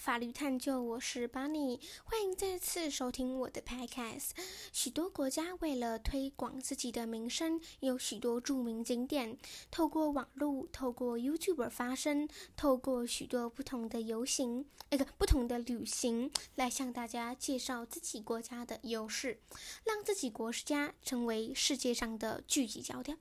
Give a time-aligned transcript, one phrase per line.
[0.00, 4.30] 法律探究，我是 Bunny，欢迎再次收听我的 Podcast。
[4.72, 9.38] 许多国家为了推广自己的名声，有许多著名景点，
[9.70, 19.38] 透过网络、透过 YouTuber 发声，透过许多不同的游行，那个不同的旅行，来向大家介绍自己国家的优势，
[19.84, 23.18] 让自己国家成为世界上的聚集焦点。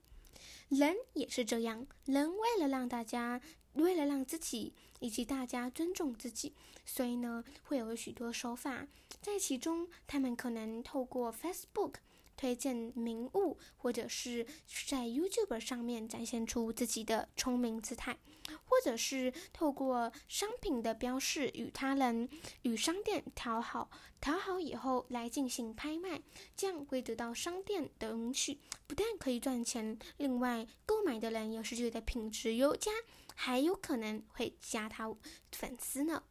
[0.69, 3.39] 人也是这样，人为了让大家。
[3.73, 6.53] 为了让自己以及大家尊重自己，
[6.85, 8.87] 所以呢，会有许多手法。
[9.21, 11.93] 在其中，他们可能透过 Facebook
[12.35, 14.45] 推荐名物，或者是
[14.87, 18.17] 在 YouTube 上面展现出自己的聪明姿态，
[18.65, 22.29] 或者是透过商品的标示与他人、
[22.63, 23.89] 与商店讨好，
[24.19, 26.21] 讨好以后来进行拍卖，
[26.55, 32.91] 这样会得到商店的允许，不但可以赚钱，另外购买的人也是觉得品质优佳。
[33.35, 35.11] 还有可能会加他
[35.51, 36.21] 粉丝呢。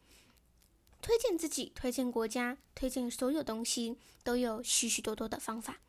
[1.00, 5.80] 推荐自己、推荐国家、推荐所有东西，都有许许多多的方法。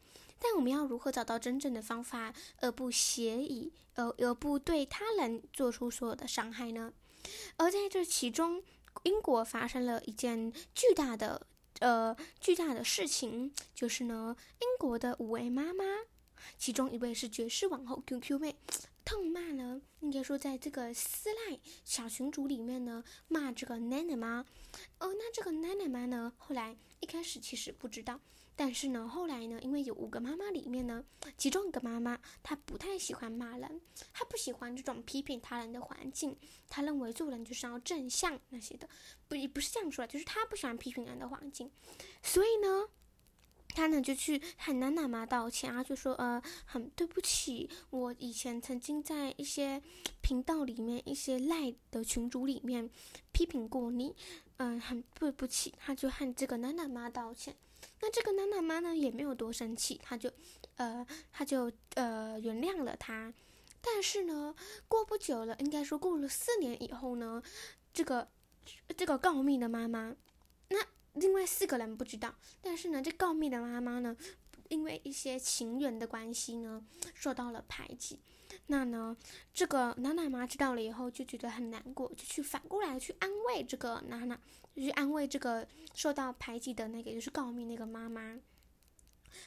[0.43, 6.91] 但我们要如何找到真正的方法，而不邪以，而而不对他人做出所有的伤害呢？
[7.55, 8.61] 而在这其中，
[9.03, 11.47] 英国发生了一件巨大的、
[11.79, 15.85] 呃巨大的事情，就是呢，英国的五位妈妈，
[16.57, 18.57] 其中一位是爵士王后 QQ 妹。
[19.05, 19.81] 痛骂呢？
[19.99, 24.45] 应该说，在这个私赖小群组里面呢，骂这个奶奶妈。
[24.99, 28.21] 哦，那这个奶奶妈呢，后来一开始其实不知道，
[28.55, 31.03] 但是呢，后来呢，因为有五个妈妈里面呢，
[31.37, 33.81] 其中一个妈妈她不太喜欢骂人，
[34.13, 36.37] 她不喜欢这种批评他人的环境，
[36.69, 38.87] 她认为做人就是要正向那些的，
[39.27, 41.71] 不也不是这样说，就是她不喜欢批评人的环境，
[42.21, 42.87] 所以呢。
[43.75, 49.81] 他呢就去喊娜娜妈道歉啊，就说呃很对不起，我以前曾经在一些
[50.21, 52.87] 频道里面、一些赖的群主里面
[53.31, 54.15] 批评过你，
[54.57, 55.73] 嗯，很对不起。
[55.79, 57.55] 他就和这个娜娜妈道歉。
[58.03, 60.29] 那这个娜娜妈呢也没有多生气，她就
[60.75, 63.33] 呃她就呃原谅了他。
[63.79, 64.53] 但是呢，
[64.89, 67.41] 过不久了，应该说过了四年以后呢，
[67.93, 68.27] 这个
[68.97, 70.13] 这个告密的妈妈，
[70.67, 70.77] 那。
[71.13, 74.17] 另外四个人不知道，但是呢，这告密的妈妈呢，
[74.69, 76.83] 因为一些情缘的关系呢，
[77.13, 78.19] 受到了排挤。
[78.67, 79.15] 那呢，
[79.53, 84.35] 这个娜娜妈知道了以后就觉得很难过，就去反过来去安慰这个娜娜，
[84.75, 88.39] 就去安慰这个受到排挤的那个，就是告密那个妈妈。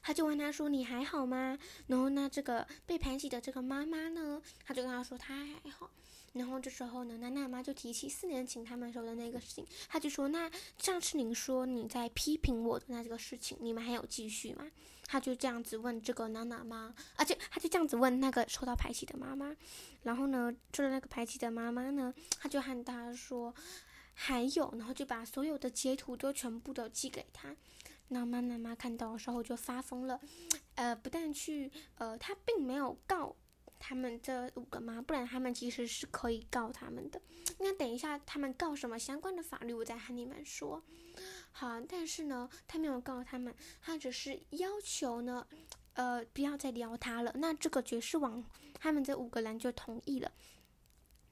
[0.02, 1.56] 他就问他说：“你还好吗？”
[1.86, 5.88] 然后呢，这个被排挤的这个妈妈呢，他就跟他说：“他还好。”
[6.34, 14.66] 然后这时候呢，娜娜妈就提起四年前他们说的那个事情，他就说：“那上次您说你在批评我的那这个事情，你们还有继续吗？”
[15.06, 19.54] 他就这样子问这个娜娜妈，而且他就这样子问那个受到排挤的妈妈。
[20.02, 23.54] 然后呢，受到那个排挤的妈妈呢，他就和他说
[24.14, 27.54] ：“还有。”然后就把所有的截图都全部都寄给他。
[28.08, 30.20] 那娜娜妈看到的时候就发疯了，
[30.74, 33.34] 呃，不但去，呃，他并没有告。
[33.78, 35.02] 他们这五个吗？
[35.06, 37.20] 不然他们其实是可以告他们的。
[37.58, 40.82] 那等一下他们告什么相关的法律，我再和你们说。
[41.52, 45.46] 好，但是呢，他没有告他们，他只是要求呢，
[45.94, 47.32] 呃，不要再撩他了。
[47.36, 48.44] 那这个爵士王
[48.74, 50.30] 他们这五个人就同意了。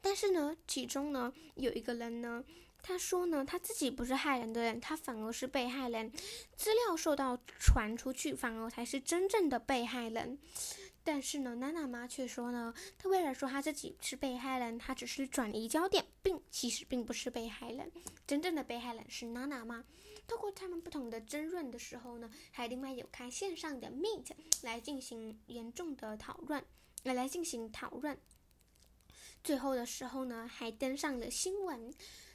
[0.01, 2.43] 但是呢，其中呢有一个人呢，
[2.83, 6.11] 他说呢，他自己不是害人的人，他反而是被害人。
[6.57, 10.39] 资料受到传出去，反而才是真正的被害人。
[11.05, 17.93] 但是呢，娜娜妈却说呢，她为了说她自己是被害人，她只是转移焦点，并其实并不是被害人，
[18.27, 19.85] 真正的被害人是娜娜妈。
[20.27, 24.31] 透过他们不同的争论的时候呢，还另外有开线上的 Meet
[24.63, 26.65] 来进行严重的讨论，
[27.03, 28.19] 来来进行讨论。
[29.43, 31.93] 最后的时候呢，还登上了新闻。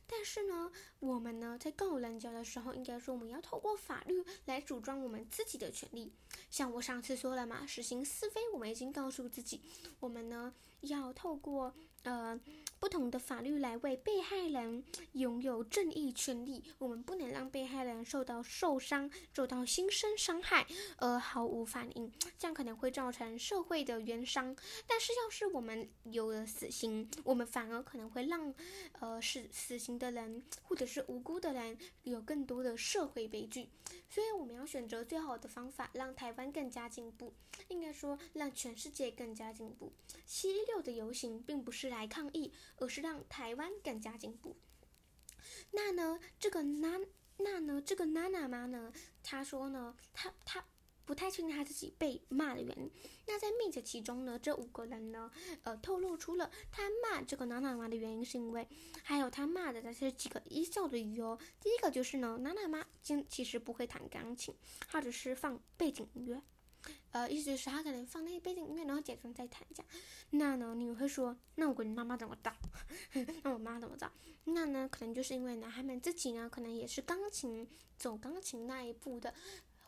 [0.10, 6.12] 但是呢，我们呢在告人家的时候，应该说我们要透过法律来主张我们自己的权利。
[6.50, 9.62] 像我上次说了嘛，实行是非，我们已经告诉自己，
[10.00, 11.74] 我们呢要透过。
[12.04, 12.40] 呃，
[12.80, 14.84] 不同的法律来为被害人
[15.14, 16.64] 拥有正义权利。
[16.78, 20.66] 我们不能让被害人受到受伤、受到心生伤害
[20.98, 24.56] 而毫无反应，这样可能会造成社会的冤伤。
[24.88, 28.54] 但是，要是我们有了死刑，我们反而可能会让
[29.00, 33.70] 呃是死刑的人或者是无辜的人有更多的社会悲剧。
[34.10, 37.34] 所以，我们要选择最好的方法，让台湾更加进步。
[37.68, 39.92] 应该说，让全世界更加进步。
[40.26, 41.90] 七六的游行并不是。
[41.90, 44.56] 来抗议，而是让台湾更加进步。
[45.72, 47.00] 那呢，这个娜，
[47.38, 48.94] 那呢，这个娜娜妈呢？
[49.24, 50.64] 她说呢，她她
[51.10, 52.88] 不太确定他自己被骂的原因。
[53.26, 55.32] 那在 meet 其中呢，这五个人呢，
[55.64, 58.68] 呃，透露出了他骂这个娜娜妈的原因，是因为
[59.02, 61.36] 还有他骂的这些几个一笑的理由。
[61.60, 64.54] 第一个就是呢，娜娜妈今其实不会弹钢琴，
[64.88, 66.40] 她只是放背景音乐。
[67.12, 69.84] 呃，意思就是他可能放那些背景音乐，然后假装在弹一下。
[70.30, 72.54] 那呢，你会说，那我跟你妈妈怎么着？
[73.44, 74.10] 那我妈怎么着？
[74.44, 77.68] 那呢，可能就是因为男孩们自己呢，可能也是钢琴
[77.98, 79.34] 走钢琴那一步的，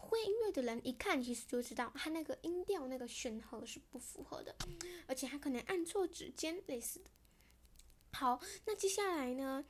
[0.02, 4.56] 会音乐的人一看其实就知道他那个音调那个选和是不符合的，
[5.08, 7.06] 而且他可能按错指尖类似的。
[8.14, 9.64] 好，那接下来呢？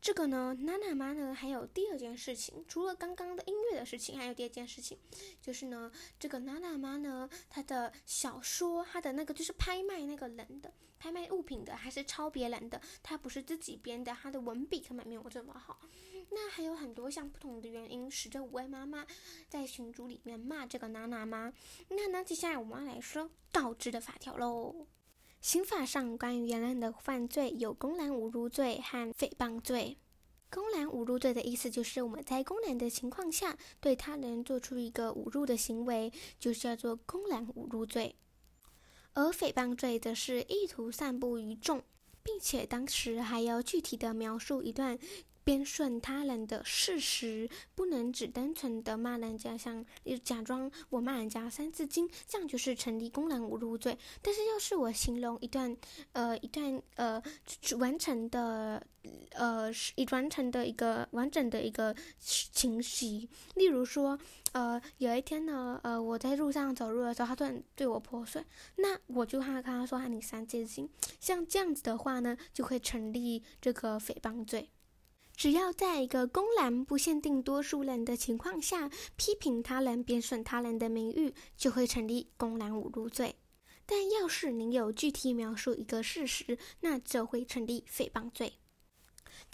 [0.00, 4.98] 这个呢，娜娜妈呢，还有第二件事情，除了刚刚的音乐的事情，还有第二件事情，
[5.40, 15.80] 就是呢，这个娜娜妈呢，她的小说，她的那个就是拍卖那个人的，拍卖物品的，还是抄别人的，她不是自己编的，她的文笔根本没有这么好。
[16.34, 19.06] 那还有很多像不同的原因，使得五位妈妈
[19.48, 21.52] 在群组里面骂这个娜娜妈。
[21.88, 24.86] 那呢，接下来我们要来说告知的法条喽。
[25.42, 29.98] 刑法上关于言论的犯罪有公然侮辱罪和诽谤罪。
[30.48, 38.16] 公然侮辱罪的意思就是我们在公然的情况下对他人做出一个侮辱的行为，就叫做公然侮辱罪。
[39.12, 41.82] 而诽谤罪则是意图散布于众，
[42.22, 44.98] 并且当时还要具体的描述一段。
[45.44, 49.84] 编顺他人的事实，不能只单纯的骂人家，像
[50.22, 53.98] 假装我骂人家《三字经》，这样就是成立公然侮辱罪。
[54.20, 55.76] 但是要是我形容一段，
[56.12, 57.22] 呃，一段呃
[57.78, 58.84] 完成的，
[59.30, 64.18] 呃，一完成的一个完整的一个情绪，例如说，
[64.52, 68.44] 呃，有一天呢，呃，我在路上走路的时候，他突然对我泼水，
[68.76, 74.68] 那我就他跟他说：“你三字经。”像这样子的话呢，就会成立这个诽谤罪。
[75.34, 83.34] 只要在一个公然不限定多数人的情况下批评他人、贬损他人的名誉，就会成立公然侮辱罪。
[83.84, 88.54] 但要是您有具体描述一个事实，那就会成立诽谤罪。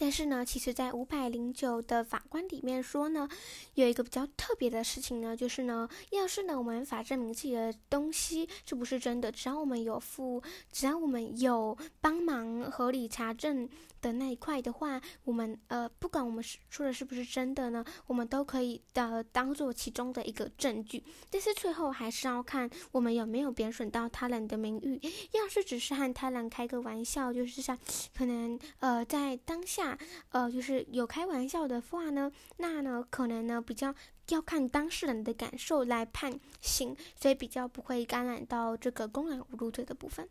[0.01, 3.29] 但是呢，其实，在五百零九的法官里面说呢，
[3.75, 10.41] 有一个比较特别的事情呢，就是呢，要是呢我们法证明自己的东西是不是真的，只要我们有付，
[10.71, 13.69] 只要我们有帮忙合理查证
[14.01, 21.03] 的那一块的话，我们呃，不管我们说的是不是真的呢，我们都可以的当做其中的一个证据。
[21.29, 25.01] 但是最后还是要看我们有没有贬损到他人的名誉。
[25.33, 27.77] 要是只是和他人开个玩笑，就是像
[28.17, 29.88] 可能呃在当下。
[30.31, 33.95] 呃，就是有开玩笑的话呢，那呢可能呢比较
[34.31, 40.29] 要看当事人的感受来判刑，所以比较不会感染到这个公然侮辱罪的部分。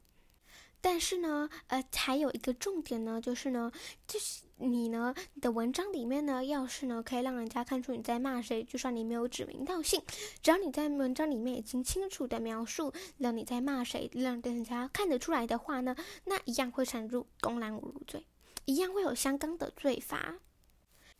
[0.79, 3.71] 但是呢，呃，还有一个重点呢，就是呢，
[4.05, 9.99] 就是你呢，你的文章里面呢，要是呢可以让人家看出你在骂谁，就算你没有指名道姓，
[10.39, 15.95] 只要你在文章里面已经清楚的描述了你在骂谁，让人家看得出来的话呢，
[16.25, 18.27] 那一样会产入公然侮辱罪。
[18.67, 20.35] 一样会有相当的罪罚。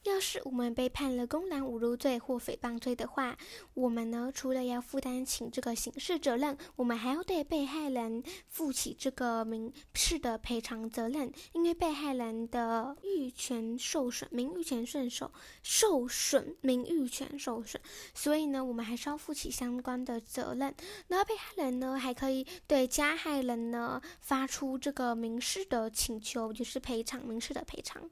[0.07, 3.37] 要是我们被判了公然侮辱罪或诽谤罪的话，
[3.73, 11.31] 我们呢除了要负担起这个刑事责任，我们还要对被害人负起这个民事的赔偿责任。
[11.53, 15.29] 因为被害人的誉权受损，名誉权受损，
[15.61, 17.81] 受损名誉权受损，
[18.13, 20.73] 所以呢，我们还是要负起相关的责任。
[21.07, 28.09] 那被害人呢，还可以对加害人呢发出这个民事的请求，就是赔偿民事的赔偿。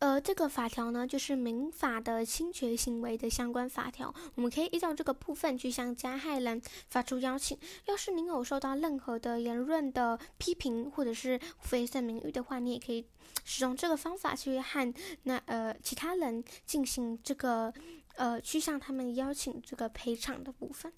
[0.00, 4.12] 呃，这个法条呢，就是民法的侵权行为的相关法条。
[4.34, 7.56] 我们可以依照这个部分去向加害人发出邀请。
[7.84, 13.04] 要是您有受到任何的言论的批评或者是非损名誉的话，你也可以
[13.44, 17.70] 使用这个方法去和那呃其他人进行这个
[18.16, 20.90] 呃去向他们邀请这个赔偿的部分。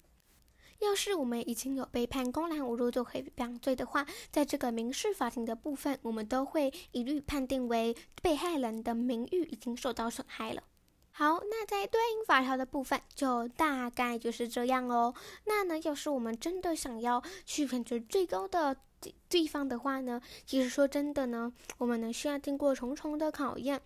[0.79, 10.63] 要是我们已经有被判公然侮辱罪、诽谤罪的话，在这个民事法庭的部分，我们都会一律判定为被害人的名誉已经受到损害了。
[11.11, 15.13] 好，那在对应法条的部分，就大概就是这样哦。
[15.45, 18.75] 那呢，要是我们真的想要去选择最高的
[19.29, 23.79] 地方的话呢，其实说真的呢，我们呢需要经过重重的考验。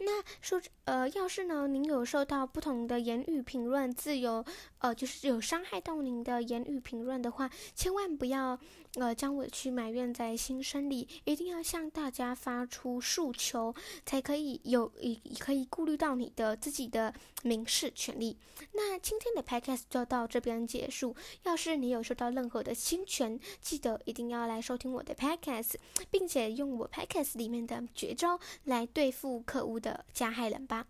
[0.00, 4.44] 那说，呃，要是呢，您有受到不同的言语评论自由，
[4.78, 8.58] 呃，就是有伤害到您的言语评论的话，千万不要。
[8.94, 13.72] 呃，将委屈埋怨在心声里，一定要向大家发出诉求，
[14.04, 17.12] 才可以有以，可以顾虑到你的自己的
[17.42, 18.36] 民事权利。
[18.72, 21.14] 那今天的 podcast 就到这边结束。
[21.42, 25.74] 要是你有受到任何的侵权，记得一定要来收听我的 podcast，
[26.10, 30.86] 并且用我 podcast 里面的绝招来对付可恶的加害人吧。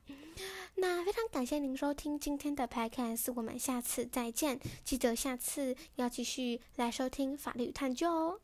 [0.76, 4.60] 那非常感谢您收听今天的排看，是我们下次再见。
[4.84, 8.40] 记得下次要继续来收听法律探究哦。